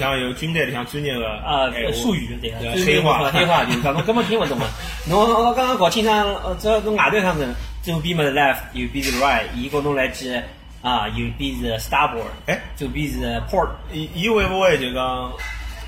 [0.00, 2.50] 向有军队里向专业的啊术语对
[2.84, 4.64] 黑话 黑话就是讲侬根本听勿懂个。
[5.08, 7.46] 侬侬刚刚搞清爽，呃，只要从外头看着，
[7.82, 10.34] 左边么是 left，右边是 right，伊跟侬来记
[10.82, 13.18] 啊，右边是 starboard，哎，左边是
[13.50, 15.32] port，伊伊会勿会就讲？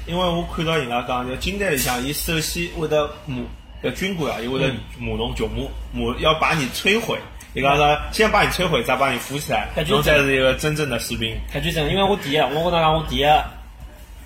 [0.07, 3.37] 因为我看到人家讲，就军队里向，伊首先会得骂，
[3.83, 7.19] 要军官啊，伊会得骂侬穷骂，骂要把你摧毁。
[7.55, 11.37] 伊讲说，先把你摧毁，再把你扶起来，侬才是一个真正的士兵。
[11.53, 13.25] 太因为我第一，我跟侬讲，我第一，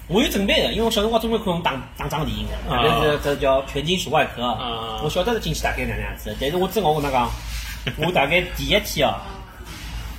[0.09, 2.83] 我有准备的，因为我小辰光专门看打打仗电影的，啊。
[2.84, 5.01] 但是这叫全金属外壳，啊。
[5.02, 7.29] 我晓得是进去大概哪能样子，但是我真个我跟侬讲，
[7.98, 9.15] 我大概第一天哦，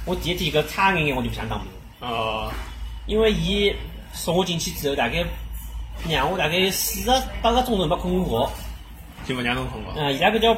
[0.06, 1.70] 我第一天搿差眼眼我就不想当兵。
[2.10, 2.52] 哦，
[3.06, 3.74] 因为伊
[4.14, 5.24] 送我进去之后，大概
[6.10, 8.46] 让我大概四十八个钟头没困过。
[9.26, 9.34] 觉。
[9.34, 9.92] 就勿让侬困觉。
[9.96, 10.56] 嗯，伊拉搿叫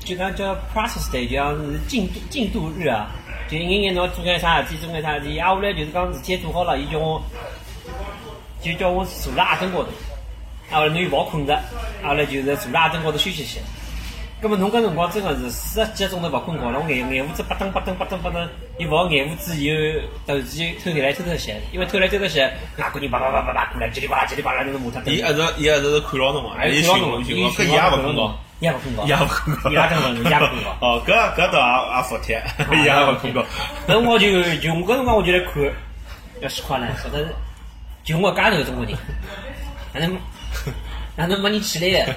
[0.00, 3.10] 就讲叫 process day，就像是进度进度日啊，
[3.50, 7.22] 就一眼眼侬做眼啥事体，做眼啥事体，挨下来就是讲事体做好了，伊叫我
[8.60, 9.88] 就叫我坐辣阿凳高头，
[10.70, 11.54] 挨下来侬又勿好困着，
[12.02, 13.60] 挨下来就是坐辣阿凳高头休息歇。
[14.40, 18.46] 葛末侬搿辰光真个是四十几个钟头勿困觉了，我眼眼珠子巴噔巴噔巴噔巴噔，
[18.78, 19.74] 又勿好眼珠子又
[20.24, 22.44] 突然间偷起来偷偷些，因为偷来偷偷些，
[22.76, 25.00] 外国人叭叭叭叭叭过来，叽里呱啦叽里呱啦就是骂他。
[25.06, 28.34] 伊一直伊一直是看牢侬嘛，还伊是看牢侬，寻侬寻侬，搿伊也勿困觉。
[28.60, 30.76] 伊也勿困觉，伊也勿困觉，伊拉真的，伊也勿困觉。
[30.86, 32.42] 哦，搿搿倒也也服帖，
[32.78, 33.42] 伊也勿困觉。
[33.88, 35.64] 搿辰光就就我搿辰光我就来看，
[36.42, 37.26] 要死快了，晓得
[38.08, 38.94] 就我家头中国人，
[39.92, 40.16] 哪能
[41.14, 42.16] 哪能没人起来的？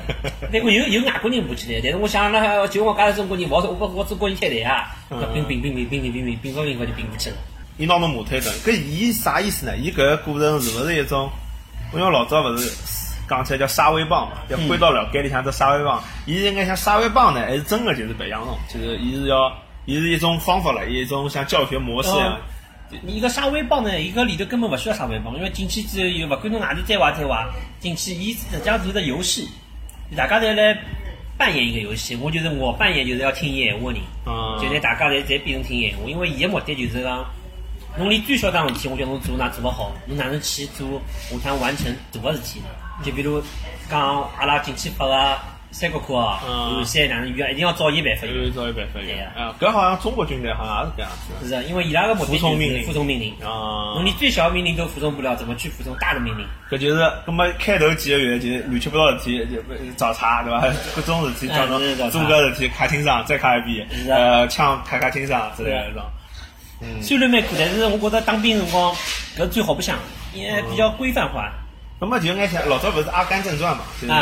[0.49, 4.95] 那个有有外国人不起来，但是我想了，就我家头中国人，我我我中国人开台啊，
[5.33, 7.35] 并并并并并并并并并不并不就并不起了。
[7.77, 9.75] 伊拿侬马推顿，搿伊啥意思呢？
[9.75, 11.29] 伊搿个过程是勿是一种？
[11.93, 12.71] 因为老早勿是
[13.27, 16.01] 讲起来叫沙威棒嘛，要挥到了街里向只沙威棒。
[16.25, 18.57] 伊是应该像沙威棒呢，还是真个就是培养侬？
[18.73, 19.51] 就是伊是要，
[19.83, 22.39] 伊是一种方法了，一种像教学模式一样。
[23.07, 27.45] 伊个杀威棒呢，伊个里头根本勿需要杀威棒，因为进去之后又勿管侬外头再坏再坏，
[27.79, 29.49] 进去伊实际上是个游戏，
[30.15, 30.77] 大家侪来
[31.37, 32.15] 扮演一个游戏。
[32.15, 37.25] 我就是我扮演就是要听伊闲话的人，嗯就拿大家侪侪变成听伊闲话，因为伊个目的就是讲，
[37.97, 42.61] 侬连最小桩事体，我叫侬做哪做勿好，侬哪能去做下趟完成大个事体？
[43.03, 43.41] 就比如
[43.89, 45.39] 讲阿拉进去发个
[45.71, 51.09] 三国课啊，嗯有三哪能语啊，一定要照伊办法有找一办法对呀啊，搿好像中国军队好像也是搿样
[51.39, 53.33] 子是啊，因为伊拉个目的就是服从命令服从命令。
[53.39, 53.47] 的。
[53.47, 56.45] 啊侬，连最小的命令都服从不了，怎么去服从大的命令？
[56.69, 60.61] 搿就是，葛么开头几个月就是乱七八糟事体，就找茬对伐？
[60.95, 66.03] 各种事体叫侬哎是找茬做搿事体卡清爽，再卡一遍呃，枪卡卡清爽之类的那种。
[67.01, 68.93] 虽然蛮苦，但是我觉着当兵辰光
[69.37, 69.97] 搿最好白相，
[70.33, 71.49] 因为比较规范化。
[71.99, 74.13] 那么就眼像老早勿是《阿甘正传》嘛，就是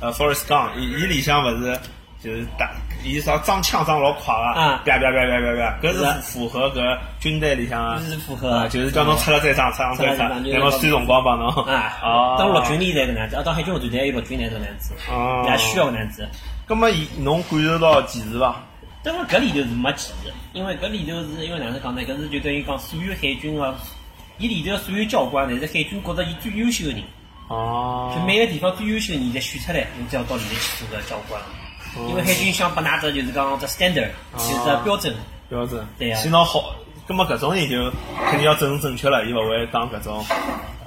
[0.00, 1.78] 呃 Forest Gump，伊伊里向勿是
[2.22, 2.70] 就是打，
[3.02, 11.48] 伊啥装枪装老快个，啊啪啪啪啪啪啪，搿是符合搿军队里向的是符合啊，就是叫侬出了再上，出了再上，出了再上然后算辰光帮侬。
[11.64, 16.28] 啊，哦，当陆军里侪搿能样子，啊，当海军陆战队有陆军侪搿能样子，哦也需要搿能样子。
[16.66, 18.56] 葛末伊侬感受到歧视伐？
[19.02, 22.02] 但是搿里头是没歧视，因为搿里头是因为哪能讲呢？
[22.02, 23.74] 搿是就等于讲所有海军个，
[24.36, 27.02] 伊里头所有教官侪是海军觉着伊最优秀个人，
[27.50, 31.40] 哦就每个地方最优秀的人侪选出来，你只要到里面去做搿教官。
[32.08, 35.12] 因为海军想拨㑚只就是讲只 standard，就是只标准。
[35.48, 35.84] 标准。
[35.98, 37.90] 对呀先拿好，葛么搿种人就
[38.30, 40.24] 肯定要正正确了，伊勿会当搿种。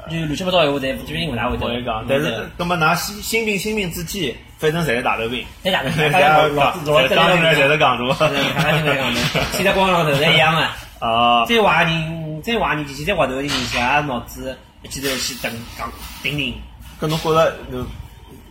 [0.10, 5.90] 就乱七八糟闲话，侪基本上勿大会得我会讲，但是，葛么㑚新新兵新兵之际，反正侪是大头兵，在哪个？
[5.90, 8.08] 大大家老老老当兵来侪是港独。
[8.14, 9.22] 大家进来讲的，
[9.54, 10.78] 现在光浪头侪一样啊。
[11.00, 16.54] 啊， 再坏人，再坏人进去，再滑头的人进去，也脑子一记头去等讲顶顶。
[17.02, 17.88] 搿侬觉着，侬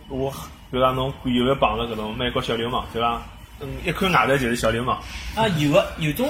[0.09, 0.29] 我
[0.69, 3.21] 比如讲侬有没有碰着搿种美国小流氓，对伐？
[3.59, 5.01] 嗯，一看外头就是小流氓。
[5.35, 6.29] 啊，有个有种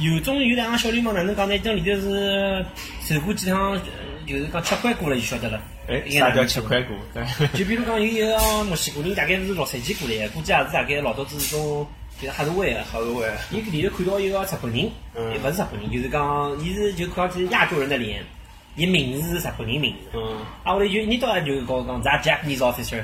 [0.00, 1.58] 有种有两个小流氓，哪能讲呢？
[1.58, 2.64] 这里头是
[3.00, 3.80] 受过几趟，呃
[4.26, 5.60] 就是讲吃亏过了就晓得了。
[5.88, 6.60] 哎，啥叫吃？
[6.62, 6.96] 亏过？
[7.12, 11.86] 对，就比如讲有一个墨西哥人，大概是六岁几过来的，估计也是大概老早子种
[12.20, 12.84] 就是黑社会的。
[12.84, 13.28] 好多位。
[13.50, 18.24] 伊里头看到一个日本人，嗯也勿是日本人，就是讲伊是就看上去亚洲人的脸，
[18.74, 20.10] 伊名字是日本人名字。
[20.14, 20.22] 嗯，
[20.64, 23.02] 啊，后来就一年到晚就跟我讲，咱 Japanese officer，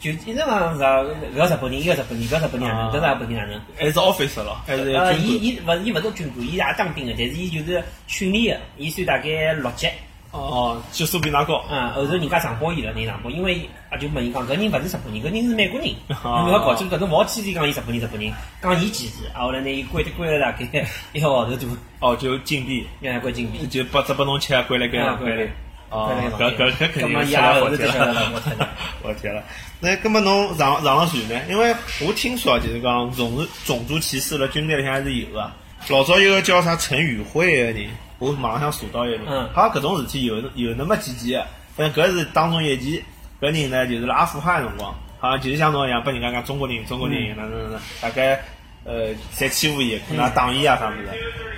[0.00, 3.60] 就一直讲是搿个日本人，一个日本人，搿日本人哪能，搿是日本人哪能？
[3.78, 5.48] 还是 officer 咯，还是呃，军伊？
[5.48, 9.86] 伊勿伊勿是军官，伊也当兵个，但是伊就是训练个，伊算大概六级。
[10.32, 11.64] 哦，级数比㑚高。
[11.70, 18.32] 嗯，后头人家上报伊了，人上报，因为啊就问伊讲，搿人勿是日本人，搿人是美国人，啊侬要搞清楚，侬勿好天天讲伊日本人日本人，
[18.62, 21.68] 讲伊歧视，啊后来呢伊关的关了大概一个号头多，
[22.00, 23.66] 哦，就禁闭，让他关禁闭。
[23.66, 25.50] 就把只拨侬吃，关辣盖啊房间里。
[25.88, 28.68] 哦关辣，盖搿搿搿肯定是伊后头我就晓得了，我天呐。
[29.02, 29.42] 我天了，
[29.80, 31.40] 那搿么侬上上了船呢？
[31.48, 31.74] 因为
[32.04, 35.52] 我听说啊就是讲种族种族歧视了军队里向还是有的。
[35.88, 37.88] 老早有个叫啥陈宇辉个人，
[38.18, 41.44] 我网上想查到一个人，像搿种事体有有那么几件，
[41.76, 43.02] 反正搿是当中一件。
[43.38, 48.42] 搿人呢，就是辣阿富汗的辰光，好像就是像侬一样，拨人家讲中国人，中国人哪能哪能，大概
[48.84, 51.08] 呃侪欺负伊，可能打伊啊啥物事，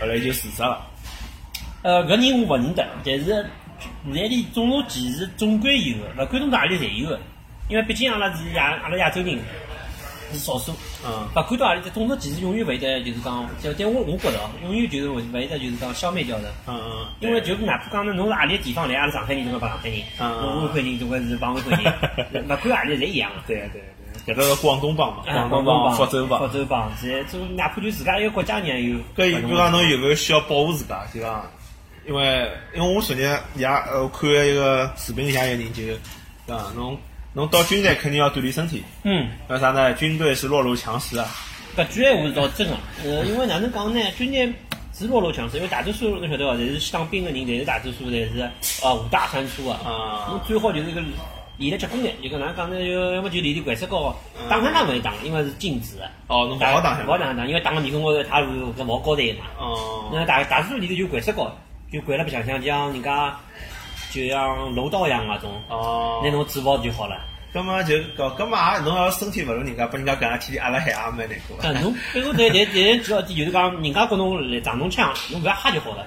[0.01, 0.81] 后来就自杀了。
[1.83, 7.21] 呃，搿人我勿认得，但是现在里种族歧视总归有的，勿管侬哪里侪有的，
[7.69, 9.39] 因为毕竟阿拉是亚阿拉亚洲人
[10.33, 10.73] 是少数，
[11.05, 16.53] 嗯勿管到何里，种族歧视永远勿会得就是讲，就但我我觉得哦，永远就是勿勿会得就是讲消灭掉的。
[16.67, 21.71] 嗯嗯，因为就是哪怕讲侬是何里个地方来，阿拉上海人总归帮上海人，嗯安徽人总归是帮安徽
[22.33, 23.43] 人，勿管何里侪一样的。
[23.47, 23.83] 对对
[24.27, 26.59] 对，搿个是广东帮嘛，啊，广东帮、福州帮福。
[26.59, 28.99] 州帮，现在就哪怕就自家一个国家人也有。
[29.17, 31.07] 搿比如讲侬有没有需要保护自家？
[31.15, 31.47] 就讲，
[32.07, 33.21] 因为因为我昨日
[33.57, 35.83] 也呃看了一个视频里向有人就
[36.47, 36.99] 讲侬
[37.38, 39.93] 侬到军队肯定要锻炼身体，嗯，为啥呢？
[39.94, 41.25] 军队是弱肉强食啊。
[41.76, 42.75] 搿句闲话是倒真个，
[43.05, 44.00] 呃，因为哪能讲呢？
[44.19, 44.52] 军队
[44.93, 46.55] 是弱肉强食，因为大多数侬晓得伐？
[46.55, 48.50] 侪是去当兵个人，侪是大多数侪是
[48.82, 49.79] 呃五大三粗啊。
[49.85, 51.00] 啊侬最好就是个
[51.58, 52.76] 练得结棍眼，就跟哪能讲呢？
[52.85, 54.12] 就要么就练练掼石膏，
[54.50, 56.11] 打上打勿会打，因为是禁止的。
[56.26, 58.46] 哦，侬勿好打下勿好打打，因为打个面孔高头，他是
[58.76, 59.44] 搿毛高头嘛。
[59.61, 61.56] 哦，那大大多数里头就掼石膏，
[61.93, 63.38] 就掼了白相相，就像人家
[64.11, 67.17] 就像柔道一样那种，哦拿，侬制服就好了。
[67.53, 71.57] 葛么就搞葛么也侬要身体勿如人家，拨人家搿样天天阿拉海也蛮难过。
[71.63, 76.07] 但侬，比如但但但主要点就是讲，人家跟侬来打侬枪，侬勿要吓就好了。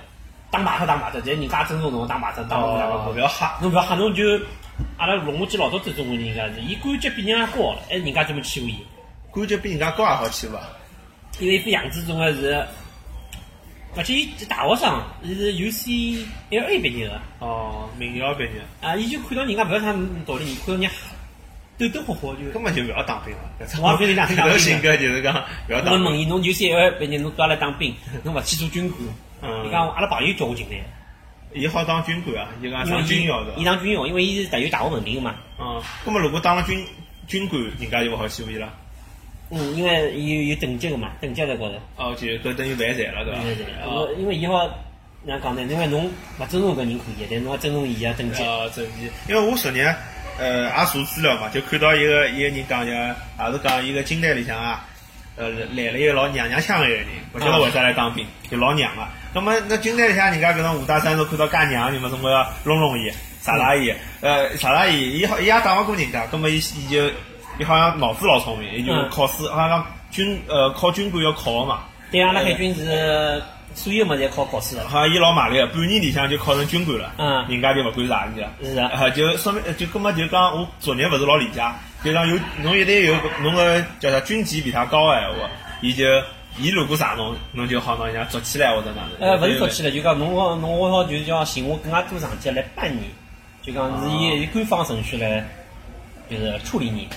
[0.52, 3.18] 打马特打马特，但人家尊重侬打马特，打马特勿。
[3.18, 3.58] 要吓。
[3.62, 4.24] 侬勿要吓，侬就
[4.98, 8.78] 阿拉龙我记老早子中国人人家是，伊感觉比人家高，还是人家专门欺负伊。
[9.34, 10.70] 感觉比人家高也好欺负啊。
[11.40, 12.64] 因为一副样子总归是，
[13.96, 17.22] 而且伊是大学生，伊是 UCLA 毕业的。
[17.40, 19.94] 哦，名校毕业，啊，伊就看到人家勿要啥
[20.26, 20.90] 道理，看到人家
[21.78, 22.50] 抖抖活活就。
[22.52, 23.40] 根本就勿要当兵了。
[23.82, 25.36] 我也不是当兵搿种性格就是讲
[25.68, 26.06] 勿要当兵。
[26.06, 27.94] 我问伊，侬 UCLA 毕业，侬到来当兵，
[28.24, 29.02] 侬勿去做军官？
[29.44, 30.78] 嗯伊讲阿拉朋友叫我进来，
[31.54, 33.72] 伊好当军官啊，伊讲上军校伊伊的。
[33.72, 35.36] 当军校，因为伊是带有大学文凭个嘛。
[35.60, 36.86] 嗯，葛么如果当了军
[37.28, 38.72] 军官，人家就勿好欺负伊了。
[39.52, 41.76] 嗯，因为伊有有等级个嘛，等级在高头。
[41.98, 43.42] 哦，就搿等于犯罪了，对伐？
[43.42, 44.66] 对对对，哦因为伊好
[45.24, 45.62] 哪能讲呢？
[45.64, 46.10] 因为侬
[46.40, 48.42] 勿尊重搿人可以，但侬要尊重伊个等级。
[48.44, 49.80] 哦，等级，因为我昨日
[50.40, 54.88] 呃也查资料嘛，就看到一个一个人讲就也是讲一个军队里向啊，
[55.36, 59.04] 呃来了一个老娘娘腔个人，勿晓得为啥来当兵，就老娘个。
[59.34, 63.12] 那么那军队里向人家搿种五大三粗看到介娘，你们总归要弄弄伊，
[63.42, 67.10] 杀杀伊，呃杀杀伊，伊好伊也打勿过人家，葛么伊伊就
[67.62, 71.82] 伊好像脑子老聪明，伊就嗯考试好像军呃考军官要考个嘛。
[72.12, 73.40] 对阿拉海军是
[73.76, 74.88] 所有物事侪考考试的。
[74.88, 78.50] 好像伊老卖力个，半年里向就考成军官了，嗯人家就勿管啥人家。
[78.64, 81.72] 是啊啊，就说明就根本就讲我昨日勿是老理解，
[82.04, 83.14] 就讲有侬一旦有
[83.44, 85.48] 侬个叫啥军级比他高个闲话，
[85.82, 86.04] 伊就
[86.58, 89.30] 伊如果啥侬侬就好拿人家捉起来或者哪能。
[89.30, 93.04] 呃，勿是捉起来，就讲侬好侬好就是叫寻我更加多上级来办你，
[93.62, 95.46] 就讲是以以官方程序来
[96.28, 97.08] 就是处理你，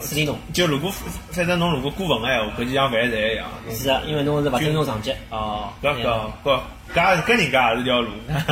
[0.00, 0.38] 处理侬。
[0.52, 0.92] 就如果
[1.30, 3.46] 反正侬如果过分个闲话，搿就像犯罪一样。
[3.70, 5.12] 是啊，因为侬是勿尊重上级。
[5.30, 6.60] 哦，搿搿搿
[6.92, 8.08] 搿跟人家也是条路，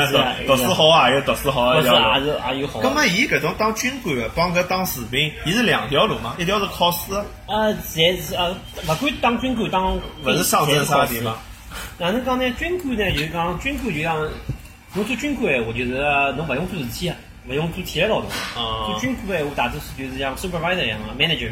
[0.06, 2.14] 是啊读书好啊有读书好或者一条路。
[2.14, 2.88] 也是也有好的。
[2.88, 6.36] 咁么，伊搿种当军官个帮搿当士兵，伊是两条路嘛？
[6.38, 7.12] 一条是考试，
[7.46, 8.52] 呃，侪是呃，
[8.86, 11.36] 勿管当军官当勿是上阵啥地方。
[11.98, 12.48] 哪能讲呢？
[12.52, 14.16] 军官呢，就是讲军官就像
[14.94, 15.90] 侬做军官闲话，就是
[16.36, 17.16] 侬勿用做事体啊，
[17.48, 18.30] 勿用做体力劳动。
[18.30, 18.86] 啊。
[18.86, 21.50] 做军官闲话，大多数就是像 supervisor 一样个 manager，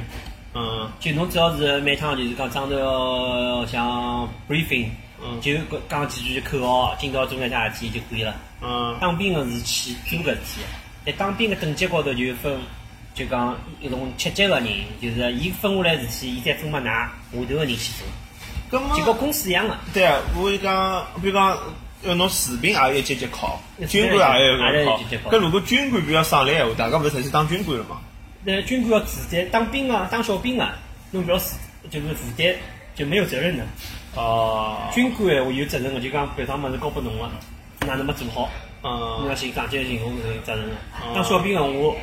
[0.55, 0.91] 嗯。
[1.01, 4.89] 就侬只要是每趟就是讲上头像 briefing，
[5.23, 5.41] 嗯。
[5.41, 8.35] 就讲讲几句口号，今朝做眼啥事体就可以了。
[8.61, 8.97] 嗯。
[9.01, 10.61] 当兵个是去做搿事体，
[11.07, 12.59] 在当兵个等级高头就分，
[13.15, 14.69] 就讲一种七级个人，
[15.01, 17.93] 就是伊分下来事体，伊再分拨㑚下头个人去
[18.71, 19.77] 做，咁么就跟公司一样个。
[19.95, 21.57] 对啊，我就讲，比如讲，
[22.05, 25.31] 呃，侬士兵也要一级级考，军官也要考考。
[25.31, 28.01] 搿如果军官比较省力闲话，大家勿是侪去当军官了吗？
[28.45, 30.77] 那军官要负担当兵啊，当小兵啊，
[31.11, 31.57] 侬勿要负
[31.91, 32.55] 就是负担
[32.95, 33.65] 就没有责任的。
[34.15, 37.31] 哦，军官闲话有责任个，就讲别桩物事交拨侬个，
[37.87, 38.51] 哪能没做好，
[38.83, 41.13] 侬嗯要寻上级寻侬是有责任的哦。
[41.15, 41.97] 当小兵个我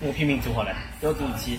[0.00, 1.58] 我拼命做好了，不要做事体。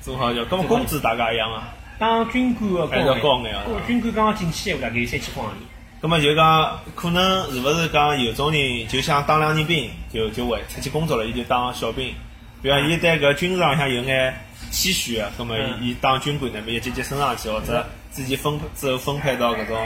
[0.00, 1.74] 做好就，搿么工资大家一样啊？
[1.98, 5.56] 当军官个还是要高眼啊军官刚刚进去闲话大概有三千块行钿。
[6.00, 7.60] 搿么就讲，可能是。
[7.60, 12.14] 勿是讲有种人就想当两年兵，就就会出去工作了，伊就当小兵。
[12.62, 14.32] 比方伊对搿军事上向有眼
[14.70, 19.76] 期许个，搿么嗯伊伊当军官，那么一级级升上去，或者自己分之后分配到搿种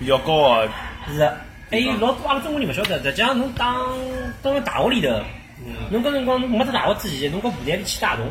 [0.00, 0.68] 比较高个
[1.08, 1.36] 是的，
[1.70, 3.96] 还有老多阿拉中国人勿晓得，实际上侬当
[4.42, 5.08] 到了大学里头，
[5.90, 8.26] 侬搿辰光没得大学之前，侬跟部队里去打侬，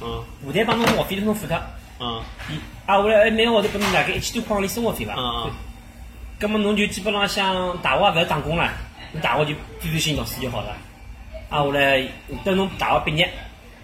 [0.00, 0.24] 嗯。
[0.42, 1.60] 部队帮侬学费都侬付脱，
[2.00, 2.22] 嗯。
[2.50, 5.14] 伊啊后来每个号头拨侬大概一千多块行钿生活费伐？
[5.18, 5.50] 嗯嗯
[6.42, 8.68] 葛么侬就基本浪向大学也勿要打工了，
[9.12, 10.74] 侬大学就专专心读书就好了。
[11.48, 12.04] 啊，后来
[12.44, 13.30] 等侬大学毕业，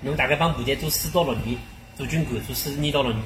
[0.00, 1.56] 侬大概帮部队做四到六年，
[1.96, 3.22] 做军官做四年到六年，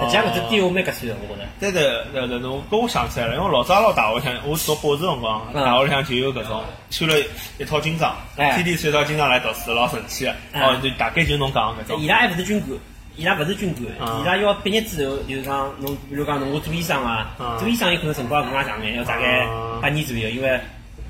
[0.00, 1.48] 实际上搿只点我蛮合算的，我觉着。
[1.58, 7.16] 对对对对，侬搿我想起来了，因为老早老大学里向，我读博士辰光，嗯大学里向就有搿种穿了
[7.58, 10.36] 一套军装，哎天天穿套军装来读书，老神气的。
[10.52, 12.06] 嗯哦，就大概就侬讲的搿种伊。
[12.06, 12.78] 拉还勿是军官，
[13.16, 14.20] 伊拉勿是军官，啊。
[14.20, 19.78] 伊拉要毕业之后，就是讲侬，比如讲侬我做医生啊啊，做医生有可能辰光更加长眼，要大概啊。
[19.80, 20.60] 八年左右，因为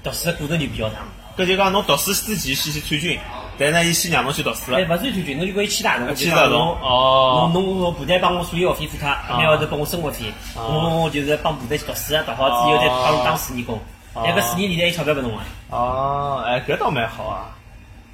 [0.02, 0.98] 读书的过程就比较长。
[1.36, 3.18] 搿就讲侬读书之前先去参军，
[3.58, 4.84] 但呢，伊先让侬去读书哎，了。
[4.84, 7.50] 勿算参军，侬就可以签大同，签大同侬哦。
[7.52, 13.76] 侬侬侬部队帮我所有学费付脱，每个号头拨我生活费，哦我就是帮部队去读书，读好之后再帮侬当四年工，
[14.14, 15.44] 哦那个四年里头有钞票拨侬啊。
[15.70, 17.50] 哦，哎，搿倒蛮好啊。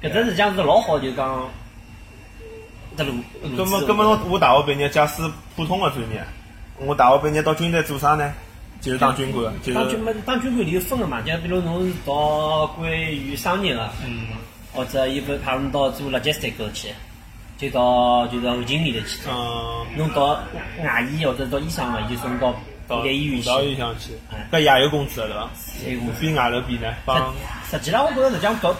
[0.01, 1.47] 搿只实际上是老好，就是讲
[2.97, 3.13] 这路。
[3.57, 5.21] 葛么，葛么侬我大学毕业，假使
[5.55, 6.23] 普通的专业，
[6.77, 8.33] 我大学毕业到军队做啥呢？
[8.81, 14.27] 就是当军官，就是当军嘛，当军官里有分个嘛，就比如侬是读关于商业个，嗯，
[14.73, 16.89] 或者伊会派侬到做 logistic 去，
[17.57, 19.19] 就到就是后勤里头去。
[19.29, 20.37] 嗯，侬到
[20.83, 22.53] 外医或者到医生个，伊就送到
[22.85, 23.47] 到医院去。
[23.47, 25.49] 到医向去哎，搿也有工资个对伐？
[25.87, 27.33] 有工资比外头比呢，帮
[27.71, 28.75] 实际上，我觉着实际上读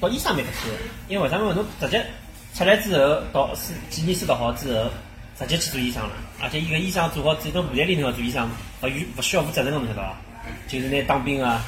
[0.00, 1.52] 读医生蛮合算的，因为为啥么？
[1.52, 2.06] 侬直接
[2.54, 4.90] 出来之后，读书几年书读好之后，
[5.38, 6.10] 直接去做医生了。
[6.40, 8.48] 而且伊个医生做好之后，到部队里头做医生，
[8.82, 10.16] 勿需勿需要负责任个，侬晓得伐？
[10.66, 11.62] 就是拿当兵啊，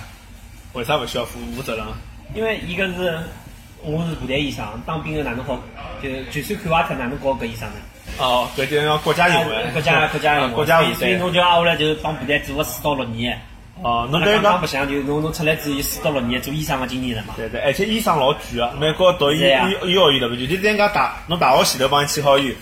[0.72, 1.87] 为啥勿需要负负责任？
[2.34, 3.18] 因为伊个是
[3.82, 5.58] 我是部队医生，当兵个哪能好？
[6.02, 7.76] 就就算看坏脱，哪能搞搿医生呢？
[8.18, 11.14] 哦，搿就要国家用的，国家国家用国家部所以所以。
[11.16, 13.40] 侬就挨下来就帮部队做个四到六年。
[13.82, 17.34] 哦，侬那等于讲刚刚不，像，就侬侬出来之后有四到六年做医生个经验了嘛？
[17.37, 20.46] 对对，而且医生老贵个，美国读医医幼儿园对不就？
[20.46, 22.54] 就等于讲大，侬大学前头帮伊签好约，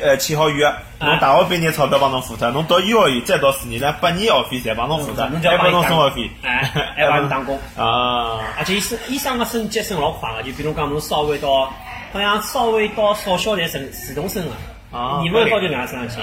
[0.00, 0.64] 呃，签好约，
[0.98, 6.62] 侬啊大学毕业钞票帮侬付脱，侬到幼儿园再读四年，那八年学费侪帮侬付脱，侬就还帮侬生活费，哎
[6.96, 7.58] 还帮侬打工。
[7.76, 11.70] 啊，而且医生医生个升级升老快个，就比如讲侬稍微到，
[12.14, 16.16] 好像稍微到少校才升自动升个，啊年份高就搿样升上去。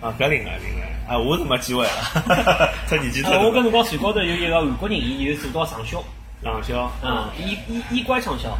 [0.00, 6.02] 啊，搿另外另外，啊，我是没机会了，这年纪太呃，我大跟侬讲，船高头有一个韩国人，伊就做到上校，
[6.42, 8.56] 上校，啊，医医医官上校。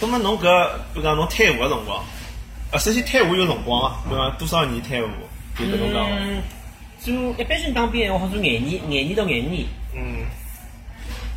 [0.00, 1.98] 那么侬搿，比如讲侬退伍个辰光，
[2.70, 5.08] 啊，首先退伍有辰光啊，比如讲多少年退伍，
[5.58, 6.42] 就搿种讲法，嗯，
[7.00, 9.64] 做一般性当兵，我好做廿年，廿年到廿五年，
[9.94, 10.26] 嗯，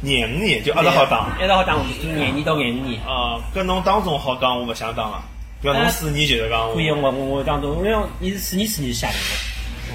[0.02, 1.38] 廿五年就一直好打。
[1.40, 3.02] 一直好打，就廿年到廿五年。
[3.04, 5.24] 啊，搿侬当中好讲，我勿想当啊。
[5.62, 9.20] 比如侬四年就是讲我，可以，我我我当中，因为伊是四年四年下来的。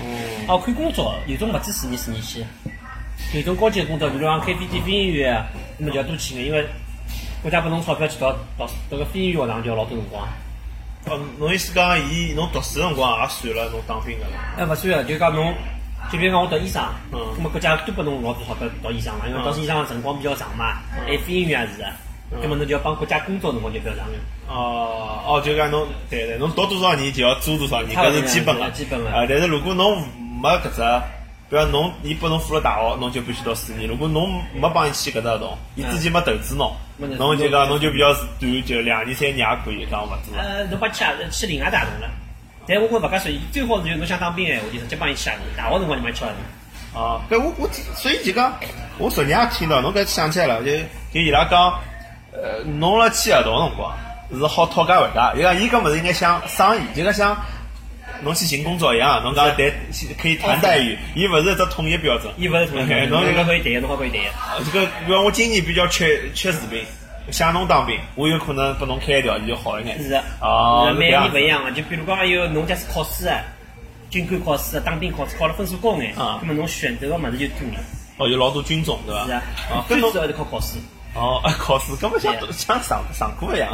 [0.02, 2.44] 嗯，哦，看工作，有种勿止四年四年去，
[3.34, 5.46] 有种高级的工作，比如讲开飞机飞行员啊，
[5.78, 6.66] 那么就要多去眼，因为
[7.42, 10.26] 国家拨侬钞票去到到到个飞行员学堂就要老多辰光。
[11.06, 14.32] 哦，侬意思讲，伊侬读书辰光也算了侬当兵个了。
[14.56, 15.54] 哎，勿算个，就讲侬，
[16.10, 21.92] 就比如讲我读医生，嗯那么国家都拨侬老多钞票读医生嘛，因为嗯读医生的辰光比较长嘛，还有飞行员也是的，
[22.42, 24.14] 那么侬就要帮国家工作的辰光就比较长了。
[24.52, 30.02] 哦，哦，就讲侬，对对，侬读多少年就要做多少年，搿是基本个，基本个啊，但是如果侬
[30.42, 30.82] 没搿只，
[31.48, 33.88] 比如侬，伊拨侬付了大学，侬就必须读四年。
[33.88, 40.36] 如果侬没帮伊签搿只合同，伊之前没投资侬侬就讲侬就比较短，就两年三年也可以，讲勿做。
[40.36, 42.10] 呃，侬帮去啊去另外大同了，
[42.66, 46.30] 但我觉勿介算，最好是就侬想当兵闲话，就直接帮伊签合同，大学辰光就帮伊去合
[46.92, 47.00] 同。
[47.02, 48.52] 哦，搿我我所以就讲，
[48.98, 50.70] 我昨日也听到，侬搿想起来了，就
[51.12, 51.72] 就伊拉讲，
[52.32, 53.96] 呃，侬辣签合同辰光
[54.38, 57.36] 是好讨价还价，伊讲伊搿物事应该像生意，就讲像
[58.22, 59.56] 侬去寻工作一样，侬讲谈
[60.20, 62.32] 可以谈待遇，伊勿是一只统一标准。
[62.36, 64.20] 伊勿是同哎意， 侬侬侬可以谈，侬好可以谈。
[64.26, 66.84] 啊这个，比如我今年比较缺缺士兵，
[67.30, 70.02] 想侬当兵，我有可能拨侬开一条件就好一眼。
[70.02, 73.40] 是的，哦，是每年勿一样个，就比如讲有侬假使考试啊，
[74.08, 77.80] 军官考试啊，当兵考试考了分数高眼，啊那么侬选择个物事就多眼。
[78.18, 79.26] 哦，有老多军种对伐？
[79.26, 80.78] 是啊啊，，跟侬最主要是靠考试。
[81.14, 83.68] 哦，考试根本像对像上上课一样，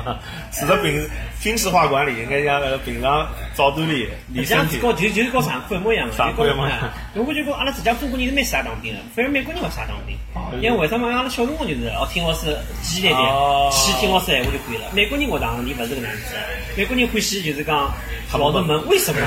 [0.52, 1.09] 除了平
[1.40, 4.47] 军事化管理，应该像那个平常早锻炼理身体。
[4.47, 10.16] 这样子搞就就是搞上课一模一样的，上课一模一样我就讲阿拉实际上中国人是蛮适合当兵的，反而美国人勿适合当兵。
[10.61, 14.88] 因为为什么阿拉小辰光就是哦听老师记忆来哦点，去听老师闲话就可以了。
[14.92, 16.40] 美国人学堂里勿是搿能样子的，
[16.76, 17.92] 美国人欢喜就是讲
[18.33, 19.21] 老头问 为什么，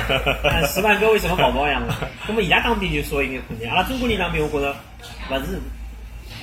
[0.44, 1.94] 呃十万个为什么宝宝一样的。
[2.28, 4.76] 那么伊拉当兵就稍微有点困难，阿拉中国人当兵我觉着
[5.30, 5.62] 勿是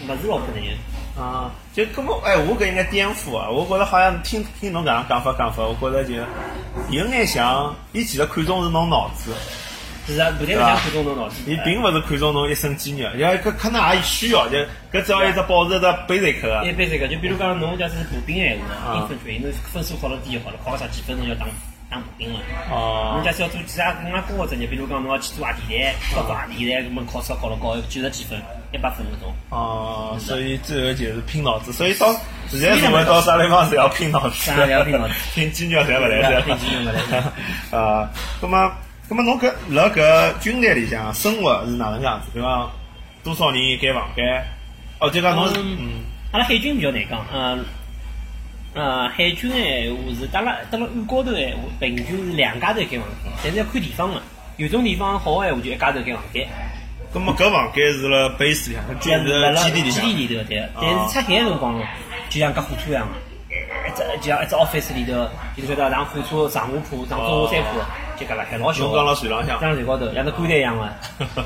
[0.07, 0.71] 勿是老困难的。
[1.19, 3.51] 啊，就根本哎，我搿应该颠覆啊！
[3.51, 6.15] 我觉着好像听听侬搿样讲法讲法，我觉着就
[6.91, 9.33] 有眼像，伊其实看重是侬脑子，
[10.07, 11.43] 是啊，部队里向看重侬脑子。
[11.45, 14.57] 伊并勿是看重侬一身肌肉，要搿可能也需要，就
[14.93, 21.49] 搿只要一只保持一只 basic 个一般这个，就比如讲侬假使是步兵闲话啊，infantry，侬分数考了低就好了，考个十几分钟要当
[21.91, 22.41] 当补丁了。
[22.71, 23.13] 哦。
[23.17, 28.39] 侬假使要做其他更加高个职业，比如讲侬要去做外地台，要做外地台，搿么考试考了高，九十几分、
[28.73, 29.35] 一百分搿种。
[29.51, 32.13] 哦，所以最后就是拼脑子，所以到
[32.49, 34.35] 现在是不是到啥地方是要拼脑子。
[34.35, 38.73] 啥侪要拼脑子拼肌肉侪勿来塞，拼肌肉勿来啊，那么，
[39.09, 42.31] 那么侬搿辣搿军队里向生活是哪能样子？
[42.35, 42.71] 比方
[43.25, 44.45] 多少人一间房间？
[45.01, 46.03] 哦，就讲侬是嗯，
[46.33, 47.65] 阿拉海军比较难讲，嗯，
[48.75, 54.21] 呃，海军闲话是，搭辣搭辣岸高头闲话，平均是两家头一间房间，但是要看地方个，
[54.57, 56.47] 有种地方好个闲话就一家头一间房间，
[57.13, 60.15] 那么搿房间是辣 base 里向，军辣辣是基地里向基。
[60.15, 61.83] 地里头对，但是出海个辰光，
[62.29, 63.15] 就像搿火车一样个。
[63.51, 67.81] 一只就像一只 office 里头，就是晓得上火车上下铺、上中下三铺，
[68.21, 70.87] 就搿辣海老小侬讲个，辣船浪向，站辣船高头，像只棺材一样个。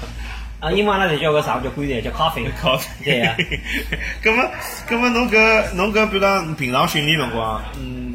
[0.62, 2.49] 啊，英文阿拉侪叫搿啥叫棺材，叫 coffin。
[2.61, 3.35] 靠， 对呀。
[4.23, 4.49] 咁么，
[4.88, 8.14] 咁么侬搿侬搿比如讲平常训练辰光，嗯，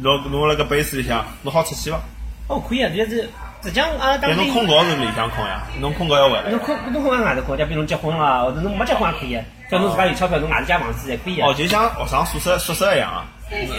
[0.00, 2.00] 侬侬辣搿 base 里向，侬好出去伐？
[2.48, 3.22] 哦，可以啊，就是
[3.62, 6.58] 实际上阿拉当但侬兵，空调是里向困呀，侬困觉要回来侬。
[6.58, 9.44] 困侬困在外头困，假比如侬结婚了，或者侬没结婚也可以啊。
[9.68, 11.54] 只要侬自家有钞票，侬外头借房子侪可以啊哦，。
[11.54, 13.24] 就像学生宿舍宿舍一样啊。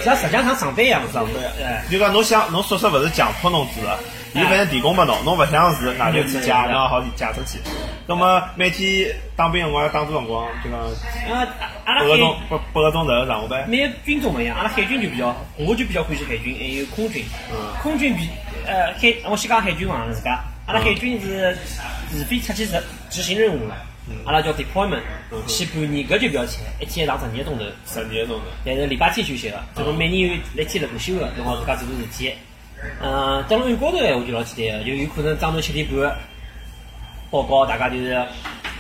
[0.04, 3.98] 像实际上像上班一样，上班哎，就讲侬想侬宿舍勿是强迫侬住的，
[4.34, 7.60] 伊反正提供拨侬，侬勿想住外头去借，嗯侬也好借出去。
[8.08, 10.48] 那么每天当兵辰光要打多辰光？
[10.64, 11.48] 就讲啊，
[11.86, 13.70] 阿拉八个钟海八八个钟头上下班。
[13.70, 17.26] 每个军种勿一样，阿拉海军就比较，我就比较欢喜海军，还有空军。
[17.52, 18.30] 嗯空军比
[18.66, 21.58] 呃海，我先讲海军嘛，自家，阿拉海军是
[22.10, 23.76] 除非出去执执行任务了，
[24.26, 27.66] 阿拉叫 deployment，嗯去半年搿就比较长，一天上十二个钟头。
[27.86, 28.46] 十二个钟头。
[28.66, 32.34] 但是礼拜天休息个，这个每年有一天轮休个，侬好自家做做事体。
[33.02, 36.16] 嗯，到了岸高头闲话就老简单个，就有可能早头七点半
[37.30, 38.26] 报告，大家就是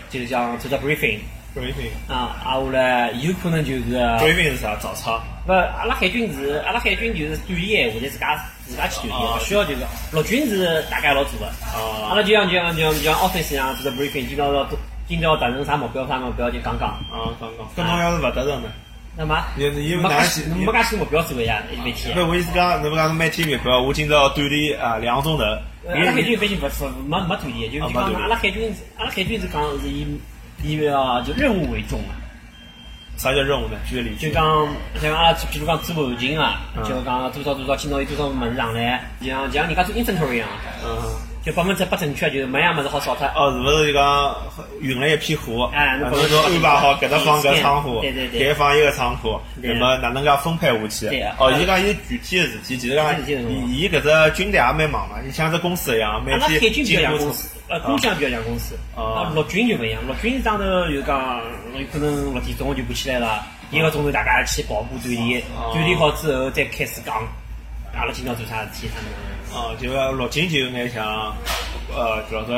[0.09, 1.19] 就是讲做只 briefing
[1.55, 4.75] briefing 啊，啊下来有可能就是 briefing 是啥？
[4.77, 5.21] 早操。
[5.45, 9.81] 不，阿拉海军是阿拉海军就是锻炼闲话，侪自家自家去锻炼，啊勿需要就是
[10.11, 11.45] 陆军是大家一道做个。
[11.45, 14.67] 啊阿拉就像就像就像就像 office 一样做只 briefing，今朝要
[15.07, 16.89] 今朝要达成啥目标啥目标就讲讲。
[16.89, 17.85] 啊，讲讲。
[17.85, 18.69] 搿侬要是勿达成呢？
[19.17, 22.13] 那么因为因为没介哪些许没介许多目标做个呀，每天。
[22.15, 25.43] 那，我意思讲，侬讲侬每天目标，我今朝锻炼啊两个钟头。
[25.83, 30.19] 呃阿拉海军反正勿是没没锻炼，就是啊没锻炼讲阿拉海军阿拉海军是讲是以
[30.63, 32.15] 以呃就任务为重啊，
[33.21, 33.77] 啥叫任务呢？
[33.87, 34.25] 举个例子。
[34.25, 34.67] 就讲
[34.99, 40.47] 像阿拉比如讲做后勤啊嗯，就讲多少多少今朝有多少物事上来，就像就像人家做 inventory 一样，
[40.83, 40.97] 嗯。
[41.43, 43.25] 就百分之百正确，就是每样物事好少脱。
[43.35, 44.35] 哦，是勿是就讲
[44.79, 45.71] 运了一批货？
[45.73, 51.35] 哎侬侬就安排好搿搭放搿仓库，对对对搿放一个仓库，对那么哪能介分配下去对啊？
[51.39, 58.75] 哦，伊讲有具体的事体，其实讲伊伊搿只军队也蛮忙嘛，你像只公司一样，每天进货公司，呃，工匠比较像公司。
[58.93, 61.41] 啊啊，陆军就不一样，陆军上头就讲
[61.73, 67.15] 有可能六点钟就爬起来了，一个钟头大家去跑步锻炼，啊锻炼好之后再开始讲，
[67.95, 69.09] 阿拉今朝做啥事体，他们。
[69.53, 71.33] 哦，就讲陆军就有眼像，
[71.95, 72.55] 呃，叫做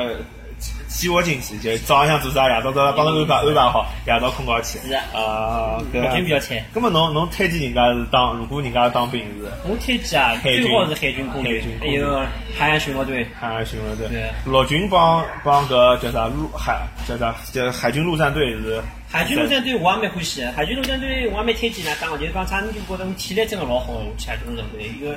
[0.88, 4.80] 计划进去，就早浪向做啥，夜到到帮侬安排安排好，夜到困觉去。
[4.88, 5.04] 是啊。
[5.14, 6.40] 啊，搿陆军比样。
[6.40, 6.64] 较菜。
[6.74, 9.52] 咁么侬侬推荐人家是当，如果人家当兵是？
[9.68, 12.20] 我推荐啊，最好是海军、空军海军，还有
[12.58, 13.28] 海岸巡逻队。
[13.40, 14.08] 海岸巡逻队。
[14.08, 18.82] 对，陆军帮帮搿叫啥陆海叫啥叫海军陆战队是？
[19.12, 25.16] 海军陆战队我也蛮欢喜的，海军陆战队我也蛮推荐㑚当，就是讲啥，侬就觉得侬体力真的老好，去海军陆战队，一个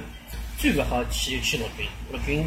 [0.58, 2.44] 最勿好去去陆军，陆军，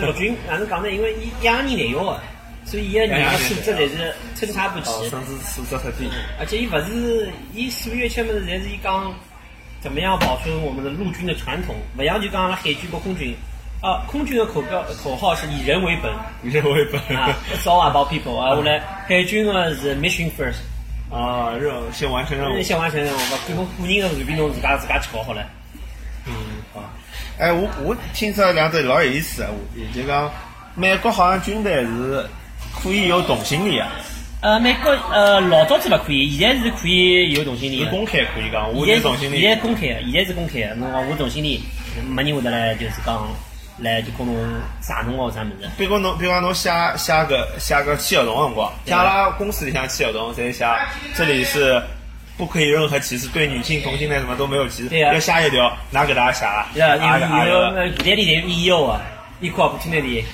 [0.00, 0.90] 陆军哪能讲呢？
[0.90, 2.20] 因为伊养人来要的，
[2.64, 4.90] 所以伊个人的素质侪是参差不齐。
[4.90, 6.08] 哦，甚至素质特低。
[6.38, 9.12] 而且伊勿是伊所有一切物事，侪是伊讲
[9.80, 13.34] 怎么样保存我们的陆军的传统，勿像就讲阿拉海军和空军。
[13.80, 16.10] 啊，空军的口标口号是以人为本
[16.42, 18.56] 以人为本啊，It's all about people 啊。
[18.56, 20.56] 后来海军的是 mission first，
[21.14, 22.62] 啊，任务先完成任务。
[22.62, 25.46] 先完成任务，搿个个人的随便侬自家自家去搞好了。
[27.38, 30.30] 哎，我我听出来两只老有意思的话题，就讲
[30.74, 32.24] 美国好像军队是
[32.82, 33.92] 可以有同性恋啊，
[34.40, 37.90] 呃，美国呃老早子勿可以，现在是可以有同性恋的。
[37.90, 39.60] 是公开可以讲，我现在是同性现在恋。
[39.60, 40.74] 公开的，现在是公开的。
[40.76, 41.60] 侬讲我同性恋，
[42.08, 43.26] 没人会得来就是讲
[43.78, 44.36] 来就跟侬
[44.80, 45.68] 杀侬哦啥物事。
[45.76, 50.64] 比如侬，比如讲侬写写个写个签合同的辰光，对像阿拉公司里向签合同，侪写
[51.16, 51.82] 这里是
[52.36, 56.44] 不可以任何歧视，对女性、同性恋什么都没有歧视，对啊要写一条，哪给大家写？
[56.74, 57.66] 对啊，哪个哪有有个？
[57.80, 59.00] 呃部队里侪有 EO 啊
[59.40, 60.24] ，equal opportunity。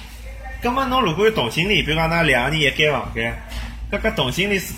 [0.63, 3.35] 咁么侬如果有同性恋，比如讲㑚两个人一间房间，
[3.91, 4.73] 搿个同性恋是，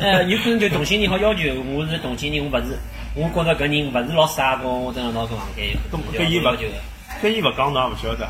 [0.00, 1.40] 呃，有可能就同性恋好要求，
[1.74, 2.78] 我是同性恋，我勿是，
[3.14, 6.42] 我觉着搿人勿是老适合跟我蹲辣到搿房间，搿伊勿。
[7.22, 8.28] 搿伊勿讲侬也勿晓得。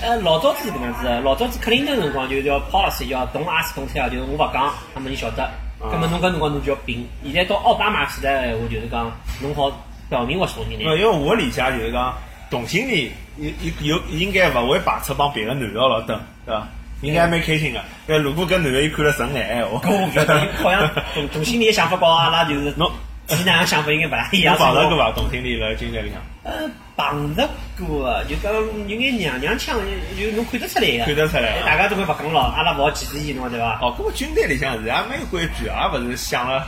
[0.00, 5.48] 呃，老早子是搿样子的，老早子克林顿辰光就是叫 policy 叫 don't ask don't tell，就是我勿讲，他们人晓得。
[5.80, 7.06] 啊葛么侬搿辰光侬就要并。
[7.24, 9.70] 现在到奥巴马时代的闲话，就是讲侬好
[10.08, 10.78] 表明我是同性。
[10.78, 12.14] 因为我理解就是讲，
[12.50, 13.50] 同性恋有
[13.82, 16.66] 有有应该勿会排斥帮别个男的老等，对伐？
[17.02, 17.80] 应该还蛮开心个。
[18.08, 22.90] 但如果搿男的又看了顺眼闲话，搿我勿晓得，好像同同性恋想法高阿拉就是 侬
[23.28, 24.56] 直男想法应该勿大一样。
[24.56, 25.12] 碰着过伐？
[25.12, 29.78] 同性恋辣军队里向呃，碰着过个，就讲有眼娘娘腔，
[30.18, 31.04] 就侬看得出来个。
[31.04, 33.78] 看得出来大家都会勿讲咯，阿拉勿好歧视伊侬对伐？
[33.82, 36.66] 哦，搿么军队里向是也蛮有规矩，也勿是想了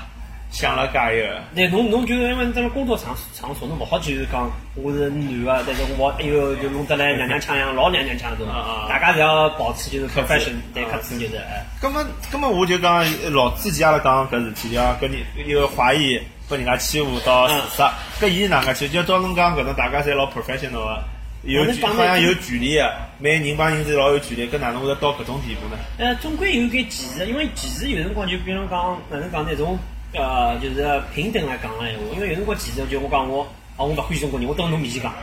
[0.50, 1.40] 想了介一个。
[1.54, 8.88] 对，侬侬就因为在工作场场所，侬勿好就是讲我是男个，但是我哎呦就弄得来娘娘腔样，老娘娘腔种啊啊。
[8.88, 11.36] 大家侪要保持就是 profession，对，克制就是。
[11.36, 16.20] 哎搿么搿么我就讲老之前阿拉讲搿事体，要跟你一个怀疑
[16.50, 18.88] 被人家欺负到自杀，搿伊是哪能去？
[18.88, 21.02] 就照侬讲搿种大家侪老 professional 个，
[21.44, 25.78] 有距好像有距离个，每人帮人侪老有距离，搿哪能会得到搿种地步呢？
[25.98, 29.54] 呃，总归有眼歧视，因为歧视有辰光就比如讲哪能讲呢？
[29.56, 29.78] 从
[30.12, 33.44] 呃就是平等来讲个闲话，因为有辰光歧视就我讲我
[33.76, 35.14] 哦我勿欢喜中国人，我到侬面前讲。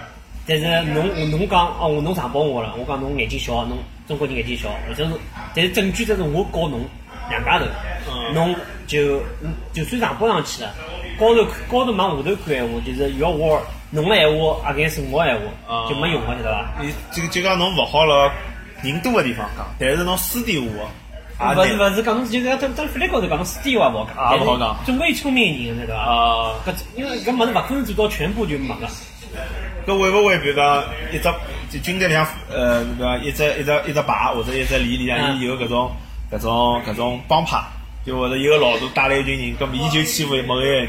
[0.50, 5.12] 但是侬侬讲哦，我侬上报我了，我讲侬眼睛小，侬中国人眼睛小，或者是，
[5.54, 6.86] 但是证据这是我告侬
[7.30, 7.66] 两家头，
[8.34, 8.56] 侬
[8.88, 9.22] 就
[9.74, 10.74] 就算上报上去了，
[11.20, 15.36] 高头看高头往下头看闲话，就是要我侬个闲话，against 我个闲
[15.68, 16.70] 话，就没用个，晓得伐？
[16.82, 18.32] 你就就讲侬勿好辣
[18.84, 20.62] 人多个地方讲，但是侬私底下
[21.40, 26.02] 勿是勿是讲侬就是要登登法律高头讲侬私底话勿好讲，也勿好讲，总归有聪明人晓得伐？
[26.04, 28.88] 啊，搿因为搿物事勿可能做到全部就没个。
[29.86, 31.24] 搿会勿会比如讲一只
[31.70, 33.18] 就军队里向呃对伐？
[33.18, 35.92] 一只一只一只排或者一只连里向，伊有搿种
[36.32, 37.58] 搿种搿种帮派，
[38.08, 40.88] 就或者一个老大带了一群人，搿么伊就欺负某一个人。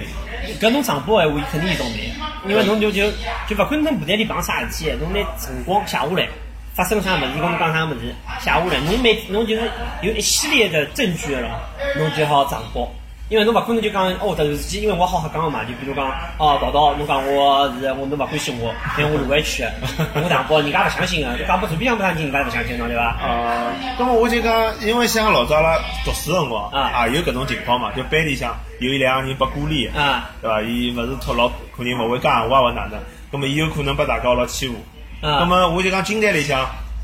[0.61, 2.12] 搿侬上报闲话，伊肯定有道理，
[2.48, 3.11] 因为侬就就
[3.48, 6.28] 就勿管侬部队里碰啥事体，侬拿辰光写下来，
[6.74, 9.68] 发生啥物事，跟侬讲啥物事，写下来，侬每侬就是
[10.00, 11.61] 有一系列的证据了，
[11.96, 12.88] 侬就好上报。
[13.28, 19.70] 因为侬勿可能就讲哦，突然之间因为我好瞎讲个嘛，就比如讲哦，道道侬讲我是我侬勿欢喜我，但我卢湾区个，
[20.24, 23.16] 我上报人家勿相信个，讲拨图片上拨上去，人家勿相信侬对伐？
[23.22, 30.62] 呃，那么我就讲，因为像老早阿拉读书辰光啊，也有搿种情况嘛，就班里向有一两个人被孤立，啊，对伐？
[30.62, 32.98] 伊勿是托老可能勿会讲闲话或哪能，
[33.30, 34.74] 葛么伊有可能被大家老欺负。
[35.20, 36.60] 啊，葛么我就讲军队里向，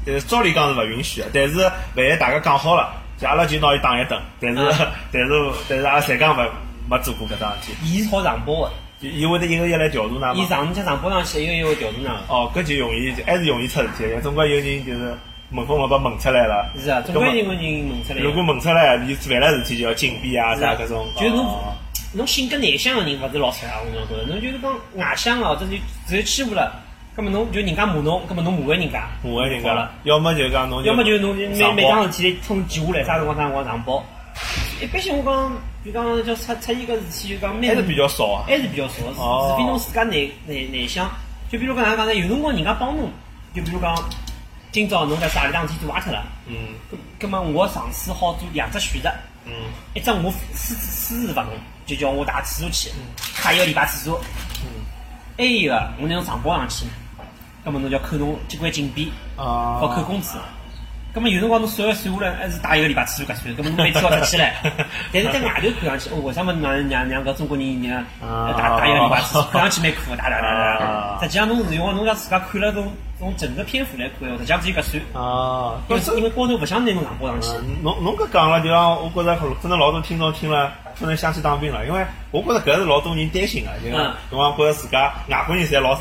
[0.06, 1.58] 呃，照理讲是勿允许个，但是
[1.96, 4.58] 万一大家讲好了，就阿拉就拿伊打一顿，但是
[5.12, 5.28] 但是
[5.68, 6.50] 但是阿拉侪讲勿
[6.88, 7.76] 没做过搿桩事体。
[7.84, 10.32] 伊是好上报个，就伊会得一个一个来调查㑚嘛。
[10.34, 12.14] 伊上你像上报上去，一个一个调查㑚。
[12.28, 14.04] 哦，搿就容易，还是容易出事体。
[14.22, 15.16] 总归有人就是
[15.52, 16.70] 问风问把问出来了。
[16.76, 18.20] 是啊，总归有个人问出来。
[18.20, 21.06] 如果问出来，伊犯了事体就要禁闭啊，啥搿种。
[21.16, 21.46] 就是侬
[22.14, 24.32] 侬性格内向个人，勿是老适合我觉着。
[24.32, 26.82] 侬就是讲外向哦，这就只有欺负了，
[27.16, 29.72] 葛么侬就人家骂侬，葛么侬骂回人家，骂回人家。
[29.72, 29.92] 了。
[30.02, 34.04] 要么就讲侬，要么就侬每每桩事体冲记下来，啥辰光啥辰光上报。
[34.82, 35.52] 一般性我讲，
[35.84, 38.94] 就讲叫出出现个事体，就讲还是比较少啊，还是比较少。
[39.14, 41.08] 除非侬自家内内内向，
[41.48, 42.14] 就比如讲哪能讲呢？
[42.14, 43.08] 有辰光人家帮侬，
[43.54, 43.94] 就比如讲，
[44.72, 46.56] 今朝侬在啥里档事体做坏脱了，嗯，
[47.20, 49.08] 葛么我上司好做两只选择，
[49.46, 49.52] 嗯，
[49.94, 51.46] 一只我私私事勿弄，
[51.86, 52.90] 就叫我打厕所去，
[53.36, 54.20] 卡一个礼拜厕所，
[54.64, 54.82] 嗯，
[55.38, 56.86] 还有一个我拿侬上报上去，
[57.64, 60.38] 葛么侬就要扣侬机关禁闭，啊，好扣工资。
[61.14, 64.50] 咁么有辰光侬算算下来，还是打一个礼拜厕所搿算，搿么侬每天要出去唻。
[65.12, 68.04] 但是在外头看上去，哦，为啥么让让让搿中国人让
[68.58, 71.20] 打打一个礼拜厕所，看上去蛮苦，打打打打。
[71.22, 75.24] 实际上侬是用侬讲自家看了从从整个篇幅来看，实际上只有搿算。
[75.24, 77.48] 啊，因为因为高头勿想拿侬硬报上去。
[77.80, 85.96] 侬侬搿讲了，就让我觉着可能老多听众听了，可能想去当兵了，因为我觉着搿是老多人担心个，就讲侬讲觉着自家外国人侪老。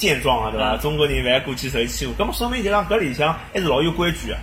[0.00, 0.78] 健壮啊，对伐？
[0.78, 4.36] 中国人万一过去受欺负，搿么说明就讲搿里向还是老有规矩个，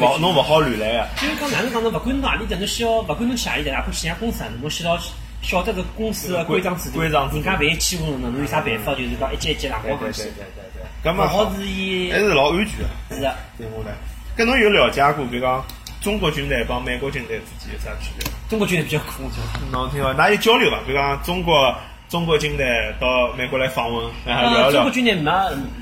[0.00, 1.08] 勿侬勿好乱来个。
[1.20, 1.90] 就是讲哪能讲呢？
[1.90, 4.98] 勿管侬何里搭，侬需要勿管侬去何里搭，哪怕去家公司啊，侬先要
[5.42, 7.02] 晓得搿公司个规章制度。
[7.02, 7.18] 人家
[7.52, 8.94] 万一欺负侬呢，侬有啥办法？
[8.94, 10.22] 就是讲一级一级打过去。
[10.22, 11.12] 对对对对。
[11.12, 13.14] 搿么好还是老安全个。
[13.14, 13.34] 是啊。
[13.58, 13.92] 对我来，
[14.38, 15.22] 搿侬有了解过？
[15.26, 15.62] 比如讲
[16.00, 18.26] 中国军队帮美国军队之间有啥区别？
[18.48, 19.36] 中国军队比较酷，就。
[19.70, 20.14] 侬听伐？
[20.14, 20.78] 㑚有交流伐？
[20.86, 21.74] 比如讲中国。
[22.08, 22.66] 中国军队
[23.00, 24.72] 到美国来访问，然后聊聊。
[24.72, 25.32] 中国军队没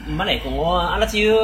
[0.07, 1.35] 没来过，我阿拉只有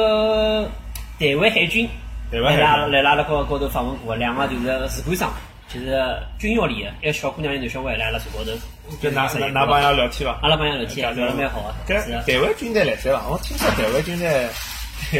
[1.19, 1.87] 台湾海军
[2.31, 5.33] 来拉来拉拉高高头访问过，两个就是士官长，
[5.67, 6.01] 就是
[6.39, 8.57] 军校里的，一个小姑娘，一个男小孩来了坐高头。
[9.01, 10.39] 就拿拿拿帮伊聊天伐？
[10.41, 11.93] 阿拉帮伊聊天，聊得蛮好个。
[11.95, 13.27] 台湾军队来塞伐？
[13.29, 14.47] 我听说台湾军队。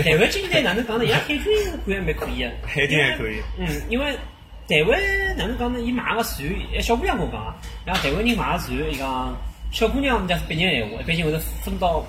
[0.03, 1.05] 台湾军队哪能讲呢？
[1.05, 1.41] 伊拉海军
[1.85, 2.51] 管还蛮可以个。
[2.67, 3.41] 海军还可以。
[3.59, 4.15] 嗯，因为
[4.69, 4.99] 台湾
[5.35, 5.79] 哪能讲呢？
[5.81, 7.55] 伊买个船，哎小姑娘跟我讲啊，
[7.85, 9.35] 然后台湾人买个船，伊讲。
[9.71, 12.03] 小姑娘，人家是北京闲话，一般性会得分到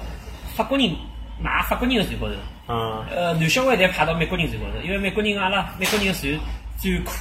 [0.54, 0.90] 法国人
[1.42, 2.32] 买法国人的船高头。
[2.68, 3.04] 嗯。
[3.14, 6.40] 呃，男小孩侪派到美国人船高头，因为美国人阿拉美国人的船
[6.78, 7.12] 最苦，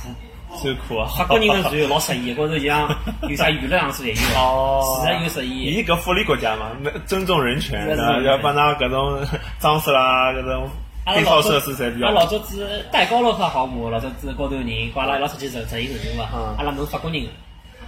[0.61, 1.07] 最苦啊。
[1.17, 2.87] 法国人的船老适意，高头像
[3.29, 5.75] 有啥娱乐场所侪有，哦，是啊，有适意。
[5.75, 7.85] 伊搿福利国家嘛，没尊重人权，
[8.23, 9.19] 要帮㑚搿种
[9.59, 10.69] 装饰啦，搿种
[11.15, 16.55] 配套设施侪比较阿拉老早子戴高乐号航母，老早子高头人，跟阿拉一道出去实实行任务嘛嗯。
[16.57, 17.29] 阿拉问法国人个，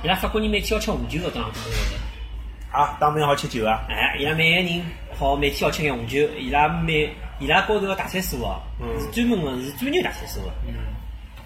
[0.04, 2.80] 伊拉法国人每天要吃红酒个，当航母高头。
[2.80, 3.82] 啊，当兵好吃酒啊。
[3.90, 4.82] 哎，伊拉每个人
[5.18, 10.52] 好每天要吃眼红酒，伊拉每伊拉高头个大餐所哦，嗯是专门个是专业大餐所个。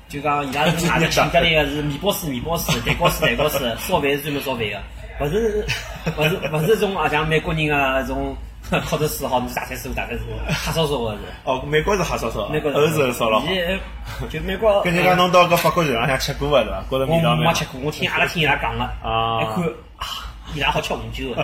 [0.07, 5.65] 就讲伊拉是外头请得来个是面包师、面包师、蛋糕师、蛋糕师，烧饭是专门烧饭个，勿是
[6.15, 8.37] 勿是勿是种啊像美国人个种
[8.71, 11.19] 烤头师好，你大餐所大餐所黑烧烧个是。
[11.43, 13.41] 哦，美国是黑烧烧，美国欧洲烧了
[14.29, 14.81] 就美国。
[14.81, 16.83] 跟人家侬到个法国人浪向吃过个对伐？
[16.89, 17.51] 觉着我味道蛮好。
[17.51, 19.63] 没吃过，我听阿拉听伊拉讲个，啊一看
[19.97, 20.05] 啊，
[20.55, 21.41] 伊拉好吃红酒个，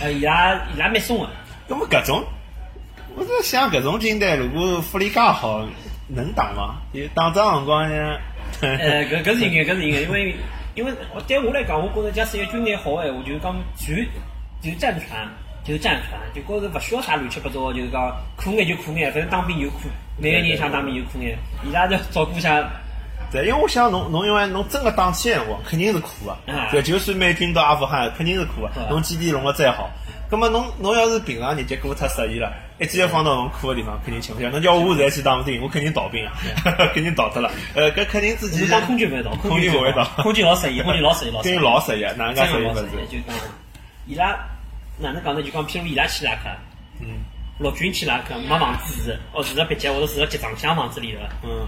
[0.00, 1.28] 呃， 伊拉伊拉蛮松个。
[1.68, 2.24] 那么搿种，
[3.14, 5.64] 我是想搿种军队如果福利介好，
[6.08, 6.76] 能打吗？
[6.92, 8.16] 有打仗辰光呢？
[8.60, 10.34] 呃，搿 搿是应该，搿是应该，因为
[10.74, 14.06] 因为我对我来讲，我觉着假使一个军队好个闲话，就是讲全
[14.62, 15.28] 就是战船，
[15.64, 22.62] 就是战船，就觉着勿需要啥乱七八糟，就是讲苦眼就苦眼，反正当兵就苦，每个人想当兵就苦眼，伊拉就照顾一下。
[23.30, 26.54] 对，因为我想侬侬因为侬真个打起来辰光，肯定是苦个嗯。
[26.70, 28.70] 对，就算美军到阿富汗，肯定是苦个。
[28.90, 29.88] 侬基地弄得再好，
[30.28, 34.50] 葛么侬侬要是平常日节过太适意了，一记头放到侬苦个地方，肯定吃不消。
[34.50, 36.32] 侬叫我现在去当兵，我肯定逃兵啊，
[36.92, 37.50] 肯定逃脱了。
[37.74, 41.62] 呃，搿肯定自己你当空军勿会逃，空军勿会逃，空军老适意，空军老适意，老适意肯定。
[41.64, 42.82] 老适意，哪能介真适意法子？
[42.82, 43.36] 个老适意，就讲
[44.06, 44.36] 伊拉
[45.02, 45.42] 哪能讲呢？
[45.42, 46.48] 就讲譬如伊拉去伊拉克，
[47.00, 47.08] 嗯
[47.58, 51.66] 陆军去伊拉克没房子住，哦住了别墅或者住了集装箱房子里头，嗯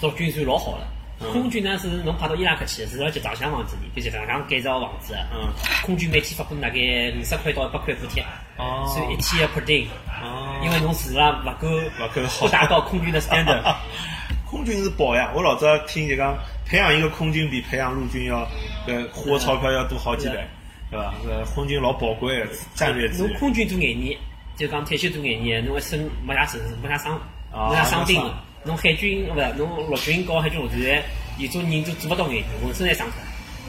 [0.00, 0.86] 陆军算老好了。
[1.20, 5.16] 嗯空军呢是侬派到伊拉克去，住了集装箱房子里，就集装箱改造房子。
[5.34, 5.50] 嗯。
[5.84, 6.76] 空军每天发工大概
[7.18, 8.24] 五十块到一百块补贴，
[8.56, 9.86] 哦算一天的 per day。
[10.22, 13.62] 哦因为侬住了勿够，勿够好不达到空军的 standard。
[14.48, 15.30] 空军是宝呀！
[15.34, 18.48] 我老早听就讲，培养一个空军比培养陆军要
[18.86, 20.42] 呃花钞票要多好几倍，
[20.90, 21.14] 对伐？
[21.28, 23.30] 呃，空军老宝贵的战略资源。
[23.30, 24.18] 侬空军做廿年，
[24.56, 27.14] 就讲退休做廿年，侬一生没啥损失，没啥伤，
[27.52, 28.22] 啊没啥伤病。
[28.64, 31.02] 侬海军勿是侬陆军搞海军陆战，
[31.38, 33.14] 有种人都做勿到廿年，浑身侪伤脱。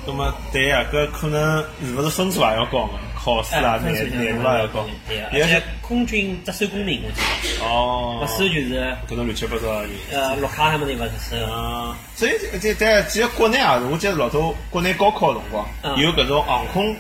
[0.08, 2.93] 那么对呀，搿可能是勿是分数也要高嘛？
[3.15, 4.86] 考试啊，难度也要高。
[5.08, 9.67] 对，而且空军只收公民，我记得，哦勿，收就是搿种乱七八糟。
[10.12, 11.53] 呃绿卡他们那勿是收。
[11.53, 16.95] 啊，所以这在其实国内啊，我记得老早国内高考的辰光，嗯有搿种航空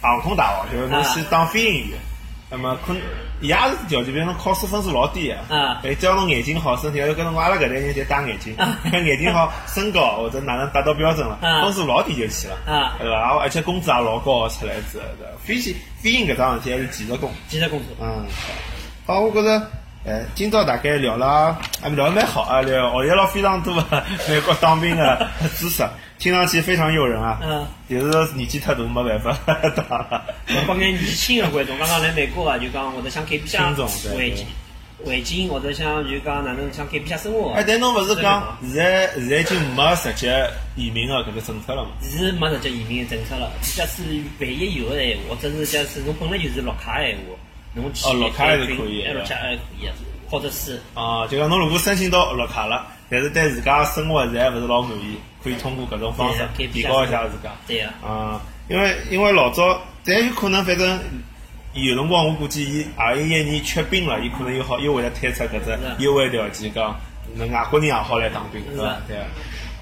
[0.00, 1.98] 航空大学，就是侬去当飞行员。
[2.52, 3.00] 那么可能
[3.40, 13.38] 伊也是条件，比如侬考试分数老低的，嗯哎，只要侬眼睛好，身体，要搿辰光阿拉搿代人就戴眼镜，嗯眼睛好，身高或者哪能达到标准了，嗯分数老低就去了，嗯对伐？
[13.38, 15.04] 而且工资也老高，出来之后
[15.44, 17.96] 飞行飞行搿桩事体还是技术工，技术工作。
[18.00, 18.26] 嗯，
[19.06, 19.70] 好，我觉着，
[20.04, 25.86] 呃，今朝大概聊了，还聊得蛮好啊，聊学习了非常多的 美国当兵的知识，
[26.20, 27.40] 听上去非常诱人啊。
[27.42, 27.66] 嗯。
[27.88, 29.36] 就是年纪太大没办法
[29.74, 30.22] 当了。
[30.46, 33.74] 我帮眼年轻的观众，刚刚来美国啊，就讲或者想改变下环
[34.36, 34.46] 境，
[35.04, 37.52] 环境或者想就讲哪能想改变下生活。
[37.54, 41.90] 哎，但侬勿是讲现在现在已经没直接移民的搿个政策了嘛？
[42.02, 43.50] 是没直接移民的政策了。
[43.62, 44.02] 假使
[44.38, 47.34] 万一有的闲话，或者是假使侬本来就是绿卡的闲话，
[47.74, 49.92] 侬去哦绿卡还是可以绿卡还是可以的，
[50.30, 57.50] 或者是啊，就讲侬如果申请到绿卡了，但是对自家生活现在勿是老满意，可以通过搿种方式提高一下自家。
[57.66, 60.98] 对呀，啊，因为因为老早，但有可能反正
[61.74, 66.94] 有辰光我估计伊二一一年缺兵了，伊可能又好又会得推出搿只优惠条件，讲
[67.34, 68.96] 那外国人也好来当兵，对伐？
[69.08, 69.16] 对。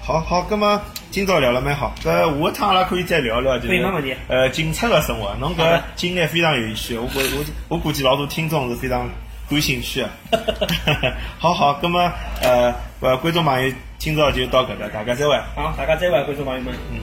[0.01, 9.07] 好好，葛么今朝聊了蛮好，搿下一趟阿拉可以再聊聊，就是呃警察的生活，侬搿经历非常有趣，我估我我估计老多听众是非常
[9.49, 10.09] 感兴趣的。
[11.39, 15.35] 好好，那么呃呃观众朋友，今朝就到搿搭，大家再会。
[15.55, 16.73] 好，大家再会，观众朋友们。
[16.91, 16.99] 嗯